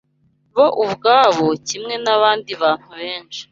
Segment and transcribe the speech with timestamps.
[0.55, 3.41] Bo ubwabo, kimwe n’abandi bantu benshi